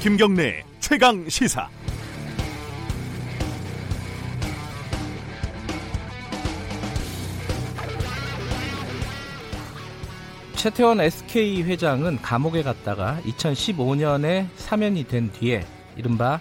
[0.00, 1.68] 김경래 최강 시사.
[10.54, 15.66] 최태원 SK 회장은 감옥에 갔다가 2015년에 사면이 된 뒤에
[15.96, 16.38] 이른바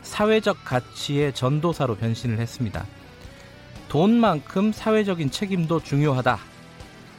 [0.00, 2.86] 사회적 가치의 전도사로 변신을 했습니다.
[3.88, 6.38] 돈만큼 사회적인 책임도 중요하다.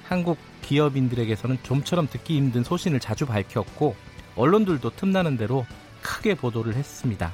[0.06, 3.96] 한국 기업인들에게서는 좀처럼 듣기 힘든 소신을 자주 밝혔고
[4.36, 5.66] 언론들도 틈나는 대로
[6.02, 7.32] 크게 보도를 했습니다.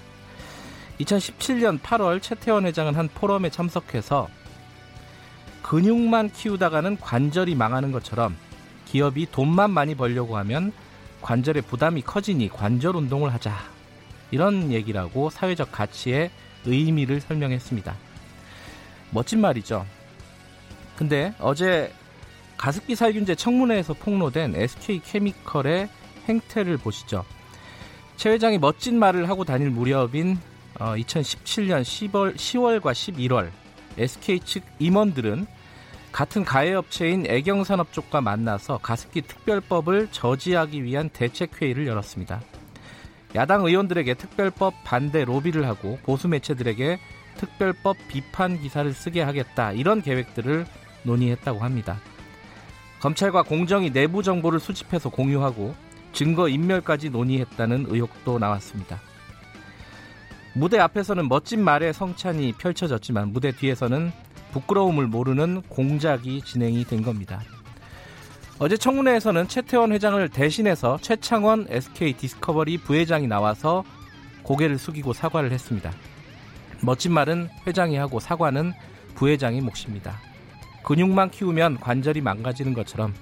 [0.99, 4.29] 2017년 8월 최태원 회장은 한 포럼에 참석해서
[5.63, 8.35] 근육만 키우다가는 관절이 망하는 것처럼
[8.85, 10.73] 기업이 돈만 많이 벌려고 하면
[11.21, 13.55] 관절의 부담이 커지니 관절 운동을 하자.
[14.31, 16.31] 이런 얘기라고 사회적 가치의
[16.65, 17.95] 의미를 설명했습니다.
[19.11, 19.85] 멋진 말이죠.
[20.95, 21.93] 근데 어제
[22.57, 25.89] 가습기 살균제 청문회에서 폭로된 SK케미컬의
[26.27, 27.25] 행태를 보시죠.
[28.15, 30.37] 최 회장이 멋진 말을 하고 다닐 무렵인
[30.75, 33.49] 2017년 10월, 10월과 11월
[33.97, 35.47] SK 측 임원들은
[36.11, 42.41] 같은 가해업체인 애경산업 쪽과 만나서 가습기 특별법을 저지하기 위한 대책회의를 열었습니다.
[43.35, 46.99] 야당 의원들에게 특별법 반대 로비를 하고 보수 매체들에게
[47.37, 50.65] 특별법 비판 기사를 쓰게 하겠다 이런 계획들을
[51.03, 51.99] 논의했다고 합니다.
[52.99, 55.73] 검찰과 공정이 내부 정보를 수집해서 공유하고
[56.13, 58.99] 증거 인멸까지 논의했다는 의혹도 나왔습니다.
[60.54, 64.12] 무대 앞에서는 멋진 말의 성찬이 펼쳐졌지만 무대 뒤에서는
[64.51, 67.41] 부끄러움을 모르는 공작이 진행이 된 겁니다.
[68.59, 73.84] 어제 청문회에서는 최태원 회장을 대신해서 최창원 SK 디스커버리 부회장이 나와서
[74.44, 75.91] 고개를 숙이고 사과를 했습니다.
[76.84, 78.73] 멋진 말은 회장이 하고 사과는
[79.16, 80.19] 부회장의 몫입니다.
[80.84, 83.13] 근육만 키우면 관절이 망가지는 것처럼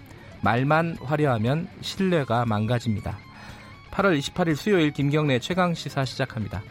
[0.42, 3.18] 말만 화려하면 신뢰가 망가집니다.
[3.92, 6.62] 8월 28일 수요일 김경래 최강 시사 시작합니다.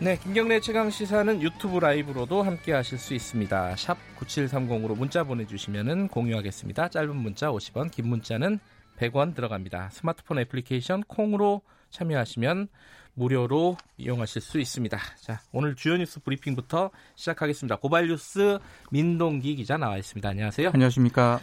[0.00, 3.76] 네, 김경래 최강 시사는 유튜브 라이브로도 함께 하실 수 있습니다.
[3.76, 6.88] 샵 9730으로 문자 보내 주시면 공유하겠습니다.
[6.88, 8.58] 짧은 문자 50원, 긴 문자는
[8.98, 9.90] 100원 들어갑니다.
[9.92, 12.66] 스마트폰 애플리케이션 콩으로 참여하시면
[13.14, 14.98] 무료로 이용하실 수 있습니다.
[15.20, 17.76] 자, 오늘 주요 뉴스 브리핑부터 시작하겠습니다.
[17.76, 18.58] 고발뉴스
[18.90, 20.28] 민동기 기자 나와 있습니다.
[20.28, 20.70] 안녕하세요.
[20.72, 21.40] 안녕하십니까.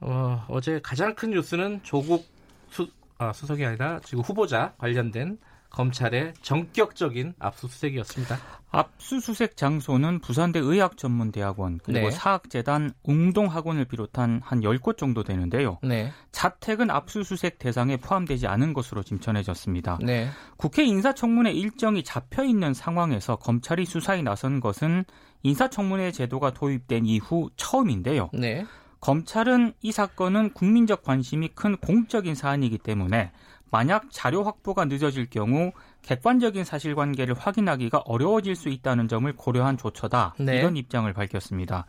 [0.00, 2.26] 어, 어제 가장 큰 뉴스는 조국
[2.70, 2.88] 수,
[3.18, 5.38] 아, 수석이 아니라 지금 후보자 관련된
[5.70, 8.38] 검찰의 전격적인 압수수색이었습니다.
[8.70, 12.10] 압수수색 장소는 부산대 의학전문대학원 그리고 네.
[12.10, 15.78] 사학재단 웅동학원을 비롯한 한 10곳 정도 되는데요.
[15.82, 16.12] 네.
[16.32, 19.98] 자택은 압수수색 대상에 포함되지 않은 것으로 지금 전해졌습니다.
[20.02, 20.28] 네.
[20.56, 25.04] 국회 인사청문회 일정이 잡혀 있는 상황에서 검찰이 수사에 나선 것은
[25.42, 28.30] 인사청문회 제도가 도입된 이후 처음인데요.
[28.32, 28.66] 네.
[29.00, 33.30] 검찰은 이 사건은 국민적 관심이 큰 공적인 사안이기 때문에
[33.70, 35.72] 만약 자료 확보가 늦어질 경우
[36.02, 40.34] 객관적인 사실관계를 확인하기가 어려워질 수 있다는 점을 고려한 조처다.
[40.38, 40.58] 네.
[40.58, 41.86] 이런 입장을 밝혔습니다.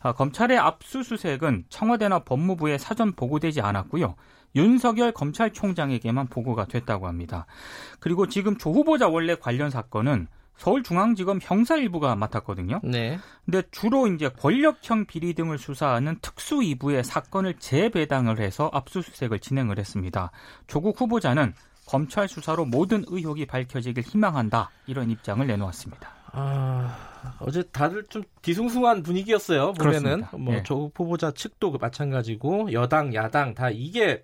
[0.00, 4.14] 아, 검찰의 압수수색은 청와대나 법무부에 사전 보고되지 않았고요.
[4.54, 7.46] 윤석열 검찰총장에게만 보고가 됐다고 합니다.
[8.00, 12.80] 그리고 지금 조 후보자 원래 관련 사건은 서울중앙지검 형사일부가 맡았거든요.
[12.82, 13.18] 네.
[13.44, 20.30] 근데 주로 이제 권력형 비리 등을 수사하는 특수 2부의 사건을 재배당을 해서 압수수색을 진행을 했습니다.
[20.66, 21.54] 조국 후보자는
[21.86, 26.16] 검찰 수사로 모든 의혹이 밝혀지길 희망한다 이런 입장을 내놓았습니다.
[26.32, 26.96] 아,
[27.38, 29.72] 어제 다들 좀 뒤숭숭한 분위기였어요.
[29.72, 30.62] 보면은 뭐 네.
[30.64, 34.22] 조국 후보자 측도 마찬가지고 여당 야당 다 이게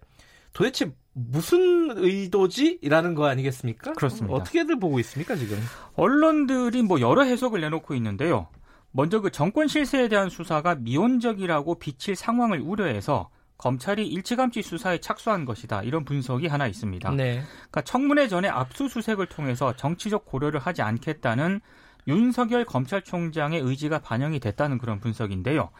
[0.52, 2.80] 도대체 무슨 의도지?
[2.84, 3.92] 라는 거 아니겠습니까?
[3.92, 4.34] 그렇습니다.
[4.34, 5.58] 어떻게들 보고 있습니까, 지금?
[5.94, 8.48] 언론들이 뭐 여러 해석을 내놓고 있는데요.
[8.92, 15.82] 먼저 그 정권 실세에 대한 수사가 미온적이라고 비칠 상황을 우려해서 검찰이 일찌감치 수사에 착수한 것이다.
[15.82, 17.10] 이런 분석이 하나 있습니다.
[17.12, 17.42] 네.
[17.54, 21.60] 그러니까 청문회 전에 압수수색을 통해서 정치적 고려를 하지 않겠다는
[22.08, 25.70] 윤석열 검찰총장의 의지가 반영이 됐다는 그런 분석인데요.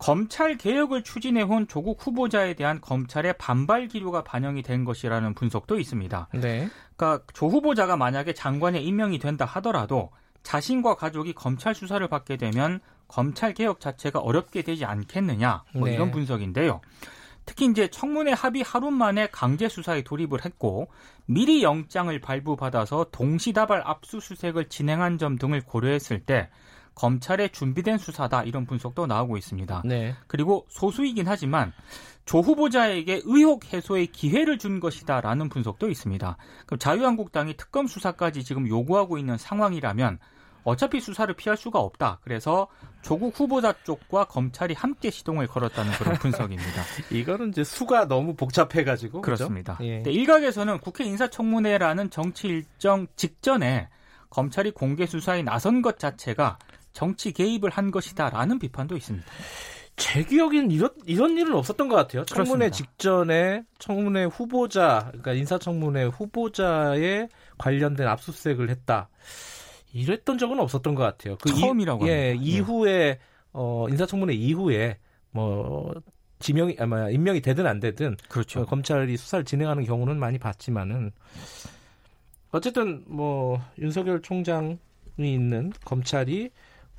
[0.00, 6.28] 검찰 개혁을 추진해온 조국 후보자에 대한 검찰의 반발 기류가 반영이 된 것이라는 분석도 있습니다.
[6.40, 6.68] 네.
[6.96, 10.10] 그러니까 조 후보자가 만약에 장관에 임명이 된다 하더라도
[10.42, 15.94] 자신과 가족이 검찰 수사를 받게 되면 검찰 개혁 자체가 어렵게 되지 않겠느냐 뭐 네.
[15.94, 16.80] 이런 분석인데요.
[17.44, 20.88] 특히 이제 청문회 합의 하루 만에 강제 수사에 돌입을 했고
[21.26, 26.48] 미리 영장을 발부받아서 동시다발 압수수색을 진행한 점 등을 고려했을 때
[27.00, 29.82] 검찰의 준비된 수사다 이런 분석도 나오고 있습니다.
[29.86, 30.14] 네.
[30.26, 31.72] 그리고 소수이긴 하지만
[32.26, 36.36] 조 후보자에게 의혹 해소의 기회를 준 것이다라는 분석도 있습니다.
[36.66, 40.18] 그럼 자유한국당이 특검 수사까지 지금 요구하고 있는 상황이라면
[40.62, 42.18] 어차피 수사를 피할 수가 없다.
[42.22, 42.68] 그래서
[43.00, 46.82] 조국 후보자 쪽과 검찰이 함께 시동을 걸었다는 그런 분석입니다.
[47.10, 49.78] 이거는 이제 수가 너무 복잡해가지고 그렇습니다.
[49.80, 50.02] 예.
[50.04, 53.88] 일각에서는 국회 인사청문회라는 정치 일정 직전에
[54.28, 56.58] 검찰이 공개 수사에 나선 것 자체가
[57.00, 59.26] 정치 개입을 한 것이다라는 비판도 있습니다.
[59.96, 62.26] 제 기억에는 이런 이런 일은 없었던 것 같아요.
[62.26, 62.76] 청문회 그렇습니다.
[62.76, 69.08] 직전에 청문회 후보자, 그러니까 인사청문회 후보자에 관련된 압수수색을 했다.
[69.94, 71.38] 이랬던 적은 없었던 것 같아요.
[71.40, 73.18] 그 처음이라고 이, 예, 이후에
[73.54, 74.98] 어, 인사청문회 이후에
[75.30, 75.94] 뭐
[76.38, 78.60] 지명이 아마 임명이 되든 안 되든 그렇죠.
[78.60, 81.12] 어, 검찰이 수사를 진행하는 경우는 많이 봤지만은
[82.50, 84.76] 어쨌든 뭐 윤석열 총장이
[85.18, 86.50] 있는 검찰이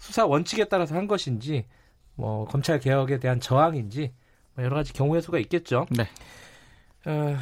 [0.01, 1.67] 수사 원칙에 따라서 한 것인지
[2.15, 4.11] 뭐 검찰 개혁에 대한 저항인지
[4.55, 5.85] 뭐 여러 가지 경우의 수가 있겠죠.
[5.91, 6.07] 네.
[7.05, 7.37] 어,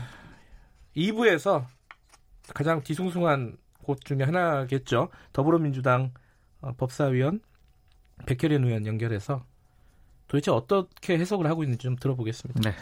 [0.94, 1.64] 2부에서
[2.54, 5.08] 가장 뒤숭숭한 곳 중에 하나겠죠.
[5.32, 6.12] 더불어민주당
[6.60, 7.40] 어, 법사위원
[8.26, 9.46] 백혜련 의원 연결해서
[10.28, 12.60] 도대체 어떻게 해석을 하고 있는지 좀 들어보겠습니다.
[12.60, 12.76] 네.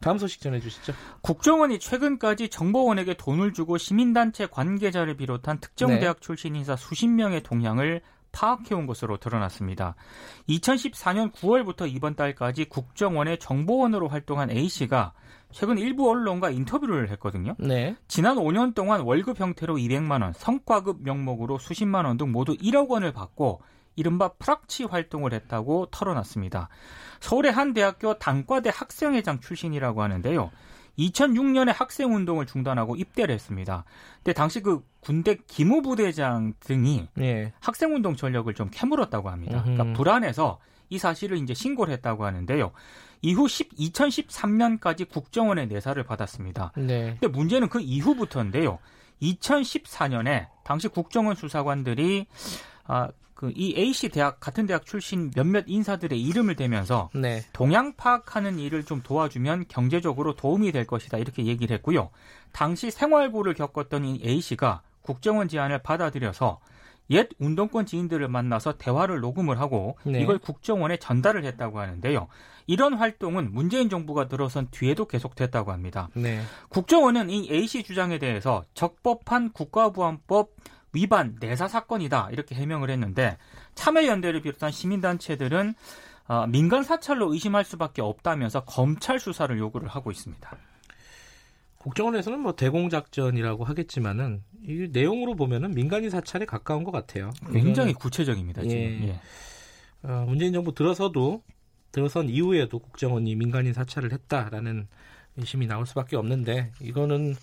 [0.00, 0.92] 다음 소식 전해주시죠.
[1.20, 6.00] 국정원이 최근까지 정보원에게 돈을 주고 시민단체 관계자를 비롯한 특정 네.
[6.00, 9.94] 대학 출신 인사 수십 명의 동향을 파악해온 것으로 드러났습니다.
[10.48, 15.12] 2014년 9월부터 이번 달까지 국정원의 정보원으로 활동한 A씨가
[15.52, 17.56] 최근 일부 언론과 인터뷰를 했거든요.
[17.58, 17.96] 네.
[18.06, 23.12] 지난 5년 동안 월급 형태로 200만 원, 성과급 명목으로 수십만 원 등 모두 1억 원을
[23.12, 23.60] 받고
[23.96, 26.68] 이른바 프락치 활동을 했다고 털어놨습니다.
[27.20, 30.50] 서울의 한 대학교 단과대 학생회장 출신이라고 하는데요.
[30.98, 33.84] 2006년에 학생 운동을 중단하고 입대를 했습니다.
[34.16, 37.52] 근데 당시 그 군대 기무부대장 등이 예.
[37.60, 39.62] 학생 운동 전력을 좀 캐물었다고 합니다.
[39.62, 40.58] 그러니까 불안해서
[40.90, 42.72] 이 사실을 이제 신고를 했다고 하는데요.
[43.22, 46.72] 이후 10, 2013년까지 국정원의 내사를 받았습니다.
[46.76, 47.16] 네.
[47.20, 48.78] 근데 문제는 그 이후부터인데요.
[49.22, 52.26] 2014년에 당시 국정원 수사관들이
[52.90, 57.42] 아, 그 이 A씨 대학 같은 대학 출신 몇몇 인사들의 이름을 대면서 네.
[57.54, 62.10] 동향 파악하는 일을 좀 도와주면 경제적으로 도움이 될 것이다 이렇게 얘기를 했고요.
[62.52, 66.60] 당시 생활고를 겪었던 이 A씨가 국정원 제안을 받아들여서
[67.12, 70.20] 옛 운동권 지인들을 만나서 대화를 녹음을 하고 네.
[70.20, 72.28] 이걸 국정원에 전달을 했다고 하는데요.
[72.66, 76.08] 이런 활동은 문재인 정부가 들어선 뒤에도 계속됐다고 합니다.
[76.14, 76.42] 네.
[76.68, 80.50] 국정원은 이 A씨 주장에 대해서 적법한 국가보안법
[80.92, 83.36] 위반 내사 사건이다 이렇게 해명을 했는데
[83.74, 85.74] 참여연대를 비롯한 시민단체들은
[86.28, 90.56] 어, 민간 사찰로 의심할 수밖에 없다면서 검찰 수사를 요구를 하고 있습니다.
[91.78, 97.30] 국정원에서는 뭐 대공작전이라고 하겠지만은 이 내용으로 보면은 민간인 사찰에 가까운 것 같아요.
[97.52, 98.62] 굉장히 구체적입니다.
[98.62, 98.76] 지금.
[98.76, 99.08] 예.
[99.08, 99.20] 예.
[100.02, 101.42] 어, 문재인 정부 들어서도
[101.90, 104.86] 들어선 이후에도 국정원이 민간인 사찰을 했다라는
[105.36, 107.34] 의심이 나올 수밖에 없는데 이거는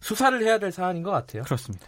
[0.00, 1.42] 수사를 해야 될 사안인 것 같아요.
[1.42, 1.86] 그렇습니다.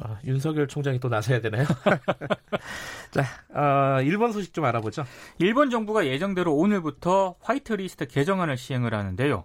[0.00, 1.64] 어, 윤석열 총장이 또 나서야 되나요?
[3.12, 3.24] 자,
[3.54, 5.04] 어, 일본 소식 좀 알아보죠.
[5.38, 9.44] 일본 정부가 예정대로 오늘부터 화이트리스트 개정안을 시행을 하는데요.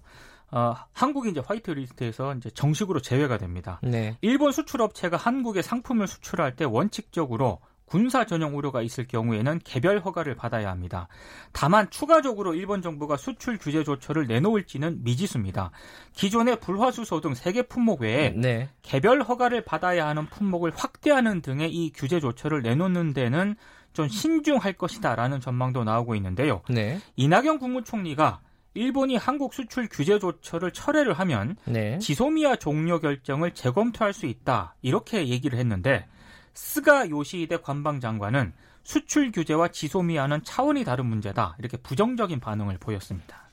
[0.51, 3.79] 어, 한국이 이제 화이트리스트에서 이제 정식으로 제외가 됩니다.
[3.83, 4.17] 네.
[4.21, 10.69] 일본 수출업체가 한국에 상품을 수출할 때 원칙적으로 군사 전용 우려가 있을 경우에는 개별 허가를 받아야
[10.69, 11.07] 합니다.
[11.51, 15.71] 다만 추가적으로 일본 정부가 수출 규제 조처를 내놓을지는 미지수입니다.
[16.13, 18.69] 기존의 불화수소 등 세 개 품목 외에 네.
[18.83, 23.55] 개별 허가를 받아야 하는 품목을 확대하는 등의 이 규제 조처를 내놓는 데는
[23.93, 26.61] 좀 신중할 것이다라는 전망도 나오고 있는데요.
[26.69, 26.99] 네.
[27.15, 28.39] 이낙연 국무총리가
[28.75, 31.97] 일본이 한국 수출 규제 조처를 철회를 하면 네.
[31.97, 36.05] 지소미아 종료 결정을 재검토할 수 있다 이렇게 얘기를 했는데
[36.53, 38.53] 스가 요시히데 관방장관은
[38.83, 41.55] 수출 규제와 지소미아는 차원이 다른 문제다.
[41.59, 43.49] 이렇게 부정적인 반응을 보였습니다.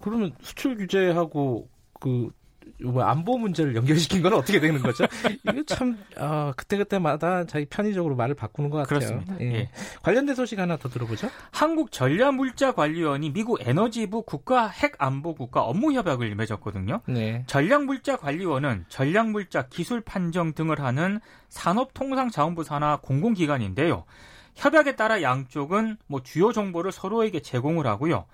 [0.00, 1.68] 그러면 수출 규제하고
[2.00, 2.30] 그뭐
[3.00, 5.04] 안보 문제를 연결시킨 건 어떻게 되는 거죠?
[5.48, 8.98] 이게 참 어, 그때그때마다 자기 편의적으로 말을 바꾸는 것 같아요.
[8.98, 9.36] 그렇습니다.
[9.40, 9.52] 예.
[9.52, 9.70] 예.
[10.02, 11.30] 관련된 소식 하나 더 들어보죠.
[11.50, 17.00] 한국 전략물자관리원이 미국 에너지부 국가 핵안보국가 업무협약을 맺었거든요.
[17.06, 17.44] 네.
[17.46, 24.04] 전략물자관리원은 전략물자 기술 판정 등을 하는 산업통상자원부 산하 공공기관인데요.
[24.54, 28.24] 협약에 따라 양쪽은 뭐 주요 정보를 서로에게 제공을 하고요.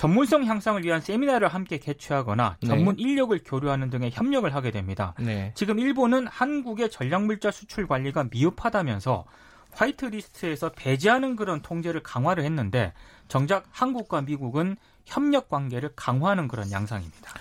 [0.00, 2.68] 전문성 향상을 위한 세미나를 함께 개최하거나 네.
[2.68, 3.02] 전문 네.
[3.02, 5.12] 인력을 교류하는 등의 협력을 하게 됩니다.
[5.18, 5.52] 네.
[5.54, 9.26] 지금 일본은 한국의 전략물자 수출 관리가 미흡하다면서
[9.72, 12.94] 화이트리스트에서 배제하는 그런 통제를 강화를 했는데
[13.28, 17.34] 정작 한국과 미국은 협력 관계를 강화하는 그런 양상입니다.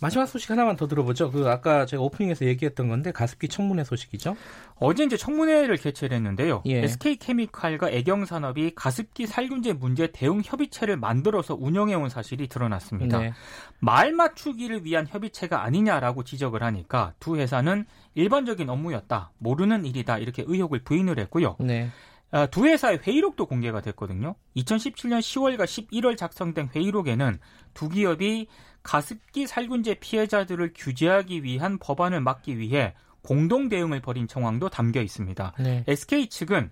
[0.00, 1.30] 마지막 소식 하나만 더 들어보죠.
[1.30, 4.36] 그 아까 제가 오프닝에서 얘기했던 건데 가습기 청문회 소식이죠.
[4.76, 6.62] 어제 이제 청문회를 개최를 했는데요.
[6.66, 6.84] 예.
[6.84, 13.18] SK케미칼과 애경산업이 가습기 살균제 문제 대응 협의체를 만들어서 운영해 온 사실이 드러났습니다.
[13.18, 13.32] 네.
[13.80, 19.32] 말 맞추기를 위한 협의체가 아니냐라고 지적을 하니까 두 회사는 일반적인 업무였다.
[19.38, 20.18] 모르는 일이다.
[20.18, 21.56] 이렇게 의혹을 부인을 했고요.
[21.60, 21.90] 네.
[22.30, 24.34] 아, 두 회사의 회의록도 공개가 됐거든요.
[24.56, 27.38] 2017년 10월과 11월 작성된 회의록에는
[27.74, 28.48] 두 기업이
[28.82, 35.54] 가습기 살균제 피해자들을 규제하기 위한 법안을 막기 위해 공동 대응을 벌인 정황도 담겨 있습니다.
[35.58, 35.84] 네.
[35.86, 36.70] SK 측은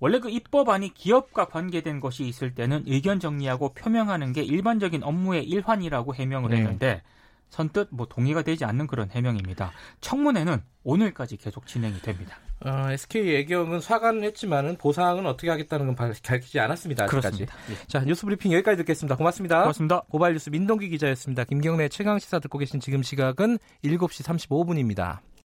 [0.00, 6.14] 원래 그 입법안이 기업과 관계된 것이 있을 때는 의견 정리하고 표명하는 게 일반적인 업무의 일환이라고
[6.14, 6.56] 해명을 네.
[6.58, 7.02] 했는데
[7.50, 9.72] 선뜻 뭐 동의가 되지 않는 그런 해명입니다.
[10.00, 12.36] 청문회는 오늘까지 계속 진행이 됩니다.
[12.64, 17.04] 어, SK 애경은 사과는 했지만은 보상은 어떻게 하겠다는 건 밝히지 않았습니다.
[17.04, 17.42] 아직까지.
[17.42, 17.46] 예.
[17.86, 19.16] 자 뉴스 브리핑 여기까지 듣겠습니다.
[19.16, 19.60] 고맙습니다.
[19.60, 20.02] 고맙습니다.
[20.10, 21.44] 고발 뉴스 민동기 기자였습니다.
[21.44, 25.18] 김경래 최강 시사 듣고 계신 지금 시각은 7시 35분입니다.